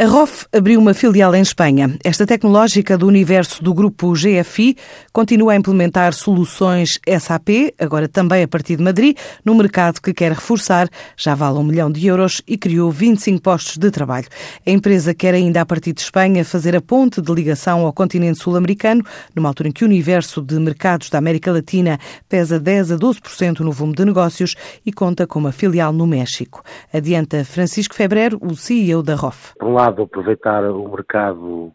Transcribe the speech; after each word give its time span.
A 0.00 0.06
ROF 0.06 0.46
abriu 0.52 0.78
uma 0.78 0.94
filial 0.94 1.34
em 1.34 1.42
Espanha. 1.42 1.98
Esta 2.04 2.24
tecnológica 2.24 2.96
do 2.96 3.08
universo 3.08 3.64
do 3.64 3.74
grupo 3.74 4.12
GFI 4.12 4.76
continua 5.12 5.54
a 5.54 5.56
implementar 5.56 6.14
soluções 6.14 7.00
SAP, 7.18 7.74
agora 7.76 8.06
também 8.06 8.44
a 8.44 8.46
partir 8.46 8.76
de 8.76 8.84
Madrid, 8.84 9.16
num 9.44 9.56
mercado 9.56 10.00
que 10.00 10.14
quer 10.14 10.30
reforçar, 10.30 10.88
já 11.16 11.34
vale 11.34 11.58
um 11.58 11.64
milhão 11.64 11.90
de 11.90 12.06
euros 12.06 12.40
e 12.46 12.56
criou 12.56 12.92
25 12.92 13.42
postos 13.42 13.76
de 13.76 13.90
trabalho. 13.90 14.28
A 14.64 14.70
empresa 14.70 15.12
quer 15.12 15.34
ainda, 15.34 15.62
a 15.62 15.66
partir 15.66 15.92
de 15.92 16.00
Espanha, 16.00 16.44
fazer 16.44 16.76
a 16.76 16.80
ponte 16.80 17.20
de 17.20 17.34
ligação 17.34 17.84
ao 17.84 17.92
continente 17.92 18.38
sul-americano, 18.38 19.02
numa 19.34 19.48
altura 19.48 19.70
em 19.70 19.72
que 19.72 19.82
o 19.82 19.88
universo 19.88 20.40
de 20.40 20.60
mercados 20.60 21.10
da 21.10 21.18
América 21.18 21.50
Latina 21.50 21.98
pesa 22.28 22.60
10 22.60 22.92
a 22.92 22.96
12% 22.96 23.58
no 23.60 23.72
volume 23.72 23.96
de 23.96 24.04
negócios 24.04 24.54
e 24.86 24.92
conta 24.92 25.26
com 25.26 25.40
uma 25.40 25.50
filial 25.50 25.92
no 25.92 26.06
México. 26.06 26.62
Adianta 26.94 27.44
Francisco 27.44 27.96
Febrero, 27.96 28.38
o 28.40 28.54
CEO 28.54 29.02
da 29.02 29.16
ROF 29.16 29.54
lado, 29.88 30.02
aproveitar 30.02 30.64
o 30.64 30.88
mercado 30.88 31.72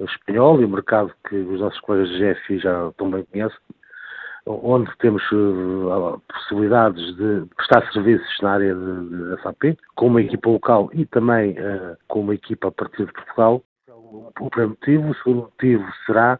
espanhol 0.00 0.60
e 0.60 0.64
o 0.64 0.68
mercado 0.68 1.12
que 1.28 1.36
os 1.36 1.60
nossos 1.60 1.80
colegas 1.80 2.08
de 2.10 2.34
GFI 2.34 2.58
já 2.58 2.90
também 2.96 3.24
conhecem, 3.24 3.58
onde 4.46 4.90
temos 4.98 5.22
uh, 5.32 6.20
possibilidades 6.28 7.16
de 7.16 7.46
prestar 7.56 7.90
serviços 7.92 8.40
na 8.42 8.52
área 8.52 8.74
de, 8.74 9.42
SAP, 9.42 9.78
com 9.94 10.08
uma 10.08 10.20
equipa 10.20 10.50
local 10.50 10.90
e 10.92 11.06
também 11.06 11.52
uh, 11.52 11.96
com 12.08 12.20
uma 12.20 12.34
equipa 12.34 12.68
a 12.68 12.72
partir 12.72 13.06
de 13.06 13.12
Portugal. 13.12 13.62
O 14.40 14.50
primeiro 14.50 14.70
motivo. 14.70 15.10
O 15.10 15.14
segundo 15.14 15.42
motivo 15.42 15.84
será 16.06 16.38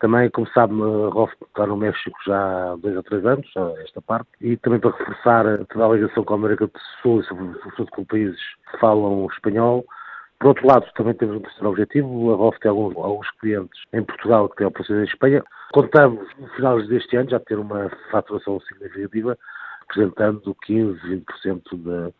também, 0.00 0.28
como 0.30 0.46
sabe, 0.48 0.74
a 0.74 1.08
ROF 1.08 1.32
está 1.46 1.66
no 1.66 1.76
México 1.76 2.18
já 2.26 2.72
há 2.72 2.76
dois 2.76 2.96
ou 2.96 3.02
três 3.02 3.24
anos, 3.24 3.46
esta 3.82 4.02
parte, 4.02 4.28
e 4.40 4.56
também 4.58 4.78
para 4.78 4.90
reforçar 4.90 5.44
toda 5.70 5.86
a 5.86 5.88
ligação 5.88 6.24
com 6.24 6.34
a 6.34 6.36
América 6.36 6.66
do 6.66 6.78
Sul, 7.00 7.22
sobretudo 7.22 7.90
com 7.90 8.04
países 8.04 8.40
que 8.70 8.78
falam 8.78 9.26
espanhol, 9.32 9.84
por 10.38 10.48
outro 10.48 10.66
lado, 10.66 10.86
também 10.94 11.14
temos 11.14 11.36
um 11.36 11.40
terceiro 11.40 11.68
objetivo. 11.70 12.32
A 12.32 12.36
ROF 12.36 12.58
tem 12.60 12.70
alguns, 12.70 12.96
alguns 12.96 13.30
clientes 13.40 13.82
em 13.92 14.02
Portugal 14.02 14.48
que 14.48 14.56
têm 14.56 14.66
operações 14.66 15.00
em 15.00 15.12
Espanha. 15.12 15.44
Contamos, 15.72 16.28
no 16.38 16.48
final 16.48 16.82
deste 16.86 17.16
ano, 17.16 17.30
já 17.30 17.40
ter 17.40 17.58
uma 17.58 17.90
faturação 18.10 18.60
significativa, 18.60 19.38
representando 19.80 20.56
15, 20.66 21.00
20% 21.00 21.62
da, 21.84 22.12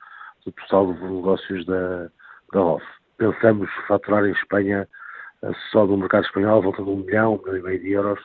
do 0.44 0.52
total 0.52 0.92
de 0.94 1.02
negócios 1.02 1.66
da, 1.66 2.08
da 2.52 2.60
ROF. 2.60 2.84
Pensamos 3.18 3.70
faturar 3.86 4.24
em 4.24 4.32
Espanha, 4.32 4.88
eh, 5.42 5.52
só 5.70 5.86
do 5.86 5.96
mercado 5.96 6.24
espanhol, 6.24 6.62
volta 6.62 6.82
de 6.82 6.90
um 6.90 6.96
milhão, 6.96 7.34
um 7.34 7.38
milhão 7.38 7.56
e 7.58 7.62
meio 7.62 7.80
de 7.80 7.90
euros, 7.92 8.20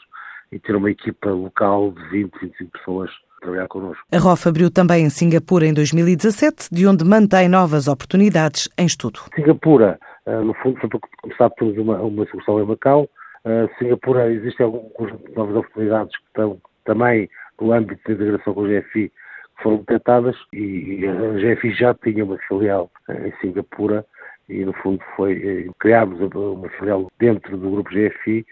e 0.52 0.59
ter 0.59 0.75
uma 0.75 0.89
equipa 0.89 1.30
local 1.30 1.92
de 1.92 2.09
20, 2.09 2.39
25 2.39 2.72
pessoas 2.72 3.11
trabalhar 3.42 3.67
connosco. 3.67 4.03
A 4.11 4.17
ROF 4.17 4.47
abriu 4.47 4.72
também 4.72 5.05
em 5.05 5.09
Singapura 5.09 5.66
em 5.66 5.73
2017, 5.73 6.69
de 6.72 6.86
onde 6.86 7.05
mantém 7.05 7.47
novas 7.47 7.88
oportunidades 7.88 8.70
em 8.77 8.86
estudo. 8.86 9.20
Singapura, 9.33 10.00
eh, 10.25 10.42
no 10.42 10.53
fundo, 10.55 10.80
foi 10.80 10.89
para 10.89 11.00
começar 11.22 11.50
por 11.52 11.67
uma, 11.80 12.00
uma 12.02 12.25
solução 12.27 12.61
em 12.61 12.66
Macau. 12.66 13.09
Uh, 13.45 13.70
Singapura, 13.77 14.31
existem 14.31 14.66
algumas 14.66 15.14
novas 15.33 15.55
oportunidades 15.55 16.16
que 16.17 16.25
estão 16.27 16.61
também 16.83 17.30
no 17.59 17.72
âmbito 17.72 18.02
da 18.05 18.14
integração 18.14 18.53
com 18.53 18.66
a 18.66 18.67
GFI 18.67 19.09
que 19.09 19.64
foram 19.64 19.77
detectadas 19.77 20.36
e 20.52 21.05
a 21.08 21.55
GFI 21.55 21.72
já 21.73 21.94
tinha 21.94 22.25
uma 22.25 22.38
filial 22.47 22.92
em 23.09 23.33
Singapura 23.39 24.05
e 24.50 24.66
no 24.66 24.73
fundo 24.73 25.02
foi 25.16 25.33
eh, 25.33 25.72
criámos 25.80 26.20
uma 26.33 26.70
filial 26.70 27.09
dentro 27.20 27.58
do 27.58 27.72
grupo 27.72 27.89
GFI 27.89 28.45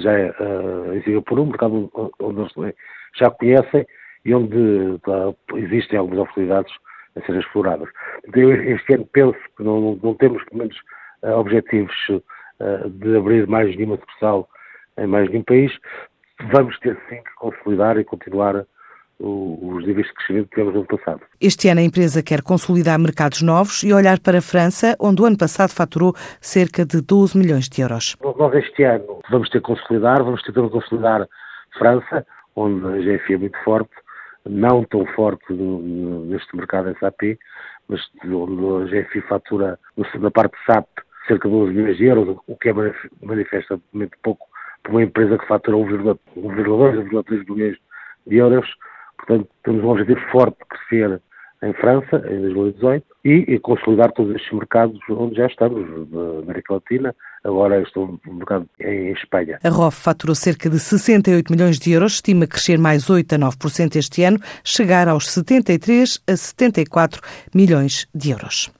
já 0.00 0.12
em 0.94 1.02
Singapura, 1.02 1.42
um 1.42 1.46
mercado 1.46 1.90
onde 2.20 2.40
eles 2.40 2.74
já 3.18 3.30
conhecem 3.30 3.86
e 4.24 4.34
onde 4.34 4.98
tá, 5.00 5.34
existem 5.56 5.98
algumas 5.98 6.20
oportunidades 6.20 6.72
a 7.16 7.20
serem 7.22 7.40
exploradas. 7.40 7.88
Eu, 8.34 8.52
este 8.52 8.94
ano 8.94 9.08
penso 9.12 9.38
que 9.56 9.62
não, 9.62 9.80
não, 9.80 10.00
não 10.02 10.14
temos, 10.14 10.42
pelo 10.44 10.58
menos, 10.58 10.76
uh, 11.22 11.38
objetivos 11.38 11.94
uh, 12.08 12.90
de 12.90 13.16
abrir 13.16 13.46
mais 13.46 13.74
nenhuma 13.76 13.96
sucursal 13.96 14.48
em 14.98 15.06
mais 15.06 15.28
nenhum 15.30 15.42
país. 15.42 15.72
Vamos 16.52 16.78
ter 16.80 16.98
sim 17.08 17.16
que 17.16 17.34
consolidar 17.36 17.96
e 17.98 18.04
continuar 18.04 18.66
os 19.20 19.86
níveis 19.86 20.08
de 20.08 20.14
crescimento 20.14 20.48
que 20.48 20.56
tivemos 20.56 20.74
no 20.74 20.80
ano 20.80 20.88
passado. 20.88 21.20
Este 21.40 21.68
ano 21.68 21.80
a 21.80 21.84
empresa 21.84 22.22
quer 22.22 22.42
consolidar 22.42 22.98
mercados 22.98 23.42
novos 23.42 23.84
e 23.84 23.92
olhar 23.92 24.18
para 24.18 24.38
a 24.38 24.42
França, 24.42 24.96
onde 24.98 25.22
o 25.22 25.24
ano 25.24 25.38
passado 25.38 25.70
faturou 25.70 26.14
cerca 26.40 26.84
de 26.84 27.00
12 27.00 27.38
milhões 27.38 27.68
de 27.68 27.80
euros. 27.80 28.16
Nós 28.20 28.54
este 28.54 28.82
ano 28.82 29.13
vamos 29.30 29.48
ter 29.50 29.60
que 29.60 29.66
consolidar, 29.66 30.22
vamos 30.22 30.42
ter 30.42 30.52
que 30.52 30.68
consolidar 30.68 31.28
França, 31.78 32.26
onde 32.56 32.86
a 32.86 33.16
GFI 33.16 33.34
é 33.34 33.38
muito 33.38 33.58
forte, 33.64 33.90
não 34.46 34.84
tão 34.84 35.06
forte 35.06 35.52
neste 35.52 36.56
mercado 36.56 36.96
SAP, 36.98 37.38
mas 37.88 38.00
onde 38.24 38.96
a 38.96 39.02
GFI 39.02 39.20
fatura 39.22 39.78
na 40.18 40.30
parte 40.30 40.56
SAP 40.66 40.86
cerca 41.26 41.48
de 41.48 41.54
12 41.54 41.72
milhões 41.72 41.96
de 41.96 42.04
euros, 42.04 42.38
o 42.46 42.56
que 42.56 42.68
é 42.68 42.74
manifestamente 43.22 44.12
pouco 44.22 44.46
para 44.82 44.92
uma 44.92 45.02
empresa 45.02 45.38
que 45.38 45.46
fatura 45.46 45.76
1,2, 45.76 46.18
1,3 46.36 47.50
milhões 47.50 47.78
de 48.26 48.36
euros. 48.36 48.68
Portanto, 49.16 49.48
temos 49.62 49.82
um 49.82 49.88
objetivo 49.88 50.20
forte 50.30 50.58
de 50.58 50.64
crescer 50.66 51.22
em 51.64 51.72
França, 51.74 52.16
em 52.30 52.40
2018, 52.40 53.06
e, 53.24 53.58
consolidar 53.60 54.12
todos 54.12 54.34
estes 54.34 54.52
mercados 54.52 54.98
onde 55.08 55.36
já 55.36 55.46
estamos, 55.46 55.82
na 56.10 56.42
América 56.42 56.74
Latina, 56.74 57.14
agora 57.42 57.80
estou 57.80 58.18
no 58.26 58.34
mercado 58.34 58.68
em 58.80 59.12
Espanha. 59.12 59.58
A 59.64 59.68
ROF 59.68 59.96
faturou 59.96 60.34
cerca 60.34 60.68
de 60.68 60.78
68 60.78 61.50
milhões 61.50 61.78
de 61.78 61.92
euros, 61.92 62.14
estima 62.14 62.46
crescer 62.46 62.78
mais 62.78 63.08
8 63.08 63.34
a 63.34 63.38
9% 63.38 63.96
este 63.96 64.24
ano, 64.24 64.38
chegar 64.62 65.08
aos 65.08 65.30
73 65.30 66.20
a 66.26 66.36
74 66.36 67.22
milhões 67.54 68.06
de 68.14 68.30
euros. 68.30 68.70